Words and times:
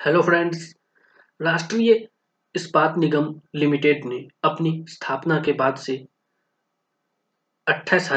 Hello 0.00 0.20
friends 0.22 0.74
राष्ट्रीय 1.40 1.92
इस्पात 2.54 2.94
निगम 2.98 3.40
limited 3.54 4.04
ने 4.04 4.28
अपनी 4.44 4.84
स्थापना 4.88 5.40
के 5.40 5.52
बाद 5.52 5.76
से 5.76 5.96
अट्ठाईस 7.66 8.08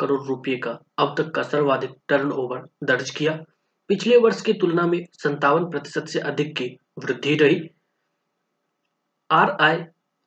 करोड़ 0.00 0.20
रुपए 0.26 0.56
का 0.56 0.70
अब 0.98 1.14
तक 1.18 1.30
का 1.34 1.42
सर्वाधिक 1.42 1.90
टर्नओवर 2.08 2.64
दर्ज 2.84 3.10
किया। 3.10 3.32
पिछले 3.90 4.16
वर्ष 4.16 4.40
की 4.40 4.52
तुलना 4.52 4.86
में 4.86 5.04
संतावन 5.12 5.70
प्रतिशत 5.70 6.06
से 6.08 6.20
अधिक 6.20 6.56
की 6.56 6.68
वृद्धि 6.98 7.34
रही। 7.34 7.60
आर 9.30 9.50
आई 9.60 9.84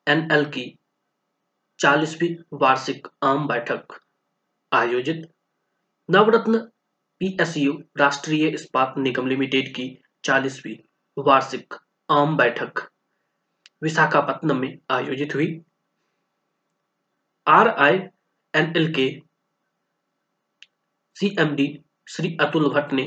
एन 0.07 0.27
एल 0.31 0.45
की 0.45 0.77
चालीसवीं 1.79 2.35
वार्षिक 2.53 3.07
आम 3.23 3.47
बैठक 3.47 3.99
आयोजित। 4.71 5.25
नवरत्न 6.09 6.59
पीएसयू 7.21 7.73
राष्ट्रीय 7.97 8.47
इस्पात 8.47 8.93
निगम 8.97 9.27
लिमिटेड 9.27 9.75
की 9.75 9.89
चालीसवीं 10.23 10.75
वार्षिक 11.17 11.73
आम 12.09 12.35
बैठक 12.37 12.79
विशाखापत्तनम 13.83 14.57
में 14.57 14.77
आयोजित 14.91 15.33
हुई। 15.35 15.47
आर 17.47 17.67
आई 17.83 17.97
एन 18.53 18.73
एल 18.77 18.93
के 18.93 19.07
सीएमडी 21.17 21.67
श्री 22.07 22.35
अतुल 22.41 22.69
भट्ट 22.73 22.93
ने 22.93 23.05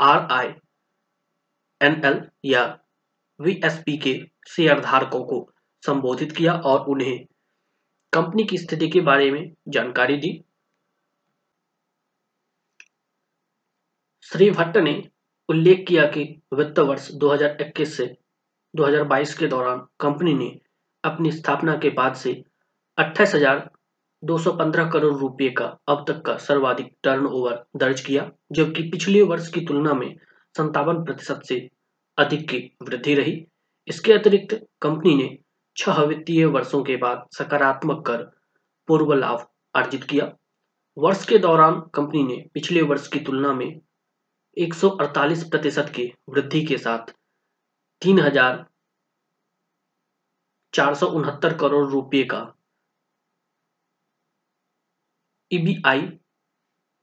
आर 0.00 0.26
आई 0.32 0.48
एन 1.80 2.00
एल 2.04 2.20
या 2.44 2.64
वीएसपी 3.40 3.96
के 3.98 4.14
शेयर 4.48 4.80
धारकों 4.80 5.24
को 5.24 5.40
संबोधित 5.82 6.32
किया 6.32 6.52
और 6.62 6.86
उन्हें 6.88 7.16
कंपनी 8.12 8.44
की 8.44 8.58
स्थिति 8.58 8.88
के 8.88 9.00
बारे 9.00 9.30
में 9.30 9.42
जानकारी 9.68 10.16
दी। 10.16 10.32
श्री 14.26 14.50
भट्ट 14.50 14.76
ने 14.76 14.92
उल्लेख 15.48 15.84
किया 15.88 16.06
कि 16.06 16.42
वित्त 16.54 16.78
वर्ष 16.78 17.10
2021 17.12 17.86
से 17.86 18.16
2022 18.76 19.34
के 19.34 19.46
दौरान 19.46 19.78
कंपनी 20.00 20.34
ने 20.34 20.60
अपनी 21.04 21.32
स्थापना 21.32 21.76
के 21.76 21.90
बाद 21.90 22.14
से 22.14 22.44
अट्ठाईस 22.98 23.32
करोड़ 24.92 25.14
रुपए 25.18 25.48
का 25.48 25.78
अब 25.88 26.04
तक 26.08 26.22
का 26.22 26.36
सर्वाधिक 26.36 26.96
टर्नओवर 27.02 27.64
दर्ज 27.76 28.00
किया, 28.00 28.30
जबकि 28.52 28.82
पिछले 28.82 29.22
वर्ष 29.22 29.48
की 29.48 29.60
तुलना 29.60 29.94
में 29.94 30.16
संतावन 30.56 31.04
प्रतिशत 31.04 31.40
से 31.48 31.70
अधिक 32.18 32.48
की 32.48 32.76
वृद्धि 32.82 33.14
रही। 33.14 33.46
इसके 33.88 34.12
अतिरिक्त 34.12 34.66
कंपनी 34.82 35.14
ने 35.14 35.38
छह 35.76 36.02
वित्तीय 36.02 36.44
वर्षों 36.44 36.82
के 36.82 36.96
बाद 36.96 37.26
सकारात्मक 37.32 38.06
कर 38.06 38.22
पूर्व 38.88 39.12
लाभ 39.12 39.46
अर्जित 39.74 40.04
किया। 40.04 40.32
वर्ष 40.98 41.26
के 41.26 41.38
दौरान 41.38 41.80
कंपनी 41.94 42.22
ने 42.22 42.44
पिछले 42.54 42.82
वर्ष 42.82 43.08
की 43.08 43.20
तुलना 43.20 43.52
में 43.52 43.80
148 44.56 45.42
प्रतिशत 45.42 45.92
की 45.94 46.12
वृद्धि 46.28 46.64
के 46.66 46.78
साथ 46.78 47.12
तीन 48.02 48.20
हज़ार 48.20 48.64
चार 50.74 50.94
सौ 50.94 51.06
उनहत्तर 51.06 51.56
करोड़ 51.56 51.86
रुपए 51.90 52.22
का 52.24 52.40
ईबीआई 55.50 56.06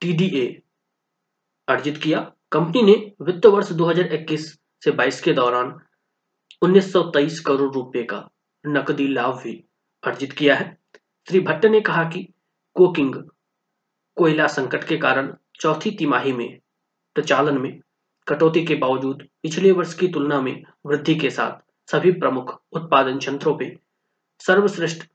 टीडीए 0.01 0.45
अर्जित 1.67 1.97
किया। 1.97 2.19
कंपनी 2.51 2.81
ने 2.81 2.95
वित्त 3.21 3.45
वर्ष 3.45 3.71
2021 3.71 4.47
से 4.83 4.91
22 4.91 5.21
के 5.21 5.33
दौरान 5.33 5.73
1923 6.61 7.39
करोड़ 7.39 7.73
रुपए 7.73 8.03
का 8.03 8.27
नकदी 8.63 9.07
लाभ 9.07 9.41
भी 9.43 9.53
अर्जित 10.03 10.33
किया 10.33 10.55
है। 10.55 10.77
श्री 11.27 11.39
भट्ट 11.39 11.65
ने 11.65 11.81
कहा 11.81 12.03
कि 12.03 12.23
कोकिंग 12.75 13.13
कोयला 14.17 14.47
संकट 14.47 14.83
के 14.83 14.97
कारण 14.97 15.33
चौथी 15.61 15.91
तिमाही 15.91 16.33
में 16.33 16.59
प्रचालन 17.16 17.58
में, 17.58 17.80
कटौती 18.28 18.66
के 18.66 18.75
बावजूद 18.75 19.28
पिछले 19.44 19.72
वर्ष 19.72 19.94
की 19.94 20.08
तुलना 20.08 20.42
में 20.42 20.64
वृद्धि 20.86 21.16
के 21.16 21.30
साथ 21.30 21.61
सभी 21.89 22.11
प्रमुख 22.11 22.59
उत्पादन 22.72 23.17
क्षेत्रों 23.17 23.56
पे 23.58 23.75
सर्वश्रेष्ठ 24.42 25.06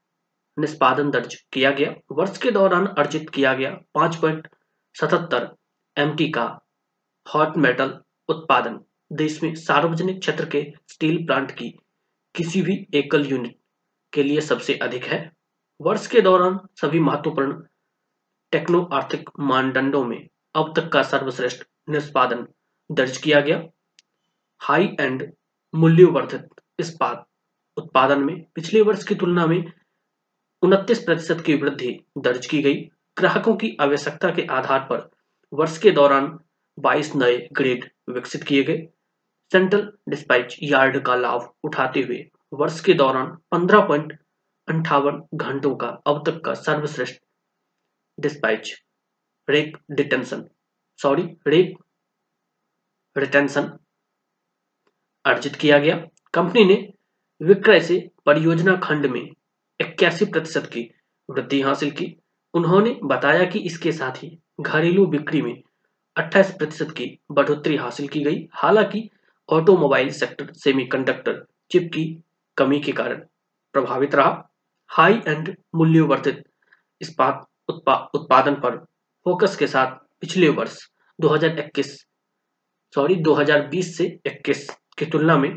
निष्पादन 0.56 1.10
दर्ज 1.10 1.34
किया 1.52 1.70
गया। 1.70 1.94
वर्ष 2.12 2.38
के 2.38 2.50
दौरान 2.50 2.86
अर्जित 2.86 3.30
किया 3.30 3.52
गया 3.54 3.70
पाँच 3.94 4.16
पॉइंट 4.16 4.48
सतहत्तर 4.96 5.48
एम 5.96 6.16
का 6.34 6.46
हॉट 7.26 7.56
मेटल 7.56 7.98
उत्पादन 8.28 8.80
देश 9.12 9.42
में 9.42 9.54
सार्वजनिक 9.54 10.18
क्षेत्र 10.20 10.44
के 10.44 10.62
स्टील 10.88 11.24
प्लांट 11.26 11.50
की 11.50 11.70
किसी 12.34 12.62
भी 12.62 12.74
एकल 12.94 13.26
यूनिट 13.26 13.56
के 14.12 14.22
लिए 14.22 14.40
सबसे 14.40 14.74
अधिक 14.74 15.04
है। 15.04 15.20
वर्ष 15.80 16.06
के 16.06 16.20
दौरान 16.20 16.58
सभी 16.76 17.00
महत्वपूर्ण 17.00 17.52
टेक्नो 18.52 18.82
आर्थिक 18.92 19.30
मानदंडों 19.40 20.04
में 20.04 20.28
अब 20.54 20.72
तक 20.76 20.88
का 20.88 21.02
सर्वश्रेष्ठ 21.02 21.64
निष्पादन 21.88 22.46
दर्ज 22.90 23.16
किया 23.16 23.40
गया। 23.40 23.62
हाई 24.60 24.88
एंड 25.00 25.32
मूल्यवर्धित 25.74 26.60
इस्पात 26.78 27.26
उत्पादन 27.76 28.22
में 28.24 28.44
पिछले 28.54 28.80
वर्ष 28.82 29.04
की 29.04 29.14
तुलना 29.14 29.46
में 29.46 29.62
उनतीस 30.62 31.02
प्रतिशत 31.02 31.42
की 31.46 31.54
वृद्धि 31.54 31.98
दर्ज 32.18 32.46
की 32.46 32.62
गई। 32.62 32.74
ग्राहकों 33.16 33.54
की 33.56 33.76
आवश्यकता 33.80 34.30
के 34.30 34.46
आधार 34.50 34.80
पर 34.80 35.08
वर्ष 35.52 35.78
के 35.78 35.90
दौरान 35.90 36.38
22 36.78 37.14
नए 37.16 37.36
ग्रेड 37.52 37.90
विकसित 38.10 38.42
किए 38.44 38.62
गए। 38.62 38.86
सेंट्रल 39.52 39.92
डिस्पैच 40.08 40.56
यार्ड 40.62 41.02
का 41.02 41.14
लाभ 41.14 41.52
उठाते 41.64 42.00
हुए 42.02 42.24
वर्ष 42.52 42.80
के 42.80 42.94
दौरान 42.94 43.26
पंद्रह 43.50 43.86
पॉइंट 43.86 44.12
अंठावन 44.68 45.22
घंटों 45.34 45.74
का 45.76 45.88
अब 46.06 46.22
तक 46.26 46.40
का 46.44 46.54
सर्वश्रेष्ठ 46.54 47.20
dispatch 48.20 48.72
rake 49.48 49.76
detention 49.90 50.44
sorry 51.02 51.22
rate 51.46 51.74
retention 53.16 53.70
अर्जित 55.24 55.56
किया 55.56 55.78
गया। 55.78 55.96
कंपनी 56.34 56.64
ने 56.64 56.92
विक्रय 57.42 57.80
से 57.80 58.10
परियोजना 58.26 58.76
खंड 58.76 59.06
में 59.06 59.20
इक्यासी 59.80 60.24
प्रतिशत 60.24 60.66
की 60.66 60.90
वृद्धि 61.30 61.60
हासिल 61.60 61.90
की। 61.90 62.16
उन्होंने 62.54 62.98
बताया 63.04 63.44
कि 63.44 63.58
इसके 63.58 63.92
साथ 63.92 64.22
ही 64.22 64.38
घरेलू 64.60 65.06
बिक्री 65.06 65.42
में 65.42 65.62
28 66.16 66.50
प्रतिशत 66.50 66.90
की 66.90 67.18
बढ़ोतरी 67.30 67.76
हासिल 67.76 68.08
की 68.08 68.20
गई। 68.20 68.48
हालाँकि 68.52 69.08
ऑटोमोबाइल 69.48 70.10
सेक्टर 70.10 70.52
सेमीकंडक्टर 70.52 71.44
चिप 71.70 71.90
की 71.94 72.22
कमी 72.56 72.80
के 72.80 72.92
कारण 72.92 73.26
प्रभावित 73.72 74.14
रहा। 74.14 74.50
हाई 74.88 75.14
एंड 75.14 75.56
मूल्यवर्धित 75.74 76.42
इस्पात 77.00 77.46
उत्पा, 77.68 77.94
उत्पादन 78.14 78.54
पर 78.54 78.76
फोकस 79.24 79.56
के 79.56 79.66
साथ 79.66 80.07
पिछले 80.20 80.48
वर्ष 80.48 80.78
2021 81.20 81.86
सॉरी 82.94 83.14
2020 83.14 83.82
से 83.82 84.18
21 84.26 84.70
की 84.98 85.06
तुलना 85.06 85.36
में 85.38 85.50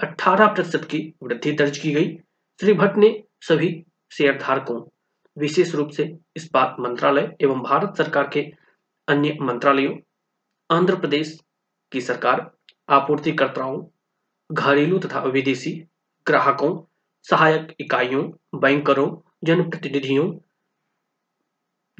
18 0.00 0.54
प्रतिशत 0.54 0.84
की 0.84 1.14
वृद्धि 1.22 1.52
दर्ज 1.52 1.78
की 1.78 1.92
गई। 1.92 2.16
श्री 2.60 2.72
भट्ट 2.72 2.96
ने 2.96 3.24
सभी 3.40 3.84
शेयर 4.10 4.38
धारकों 4.38 4.80
विशेष 5.38 5.74
रूप 5.74 5.90
से 5.90 6.18
इस्पात 6.36 6.76
मंत्रालय 6.80 7.36
एवं 7.40 7.62
भारत 7.62 7.96
सरकार 7.98 8.30
के 8.32 8.52
अन्य 9.08 9.36
मंत्रालयों, 9.40 9.96
आंध्र 10.70 10.96
प्रदेश 10.96 11.40
की 11.92 12.00
सरकार, 12.00 12.50
आपूर्तिकर्ताओं, 12.88 13.84
घरेलू 14.52 14.98
तथा 14.98 15.20
विदेशी 15.20 15.72
ग्राहकों, 16.26 16.84
सहायक 17.22 17.74
इकाइयों, 17.80 18.30
बैंकरों, 18.54 19.20
जनप्रतिनिधियों 19.44 20.32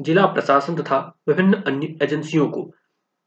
जिला 0.00 0.26
प्रशासन 0.26 0.76
तथा 0.76 1.20
विभिन्न 1.28 1.54
अन्य 1.54 1.98
एजेंसियों 2.02 2.48
को 2.48 2.62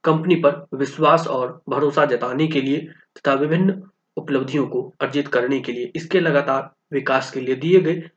कंपनी 0.03 0.35
पर 0.35 0.67
विश्वास 0.73 1.28
और 1.28 1.61
भरोसा 1.69 2.05
जताने 2.05 2.47
के 2.47 2.61
लिए 2.61 2.78
तथा 3.17 3.33
विभिन्न 3.33 3.83
उपलब्धियों 4.17 4.67
को 4.67 4.95
अर्जित 5.01 5.27
करने 5.27 5.59
के 5.59 5.72
लिए 5.72 5.91
इसके 5.95 6.19
लगातार 6.19 6.75
विकास 6.94 7.31
के 7.31 7.39
लिए 7.39 7.56
दिए 7.56 7.79
गए 7.79 8.09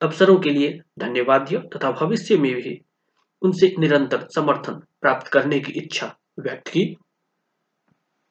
अवसरों 0.00 0.38
के 0.38 0.50
लिए 0.50 0.80
धन्यवाद 0.98 1.48
तथा 1.76 1.90
भविष्य 1.90 2.36
में 2.36 2.54
भी 2.54 2.80
उनसे 3.42 3.74
निरंतर 3.78 4.28
समर्थन 4.34 4.72
प्राप्त 4.74 5.26
करने 5.26 5.60
की 5.60 5.72
इच्छा 5.72 6.16
व्यक्त 6.38 6.68
की। 6.68 6.96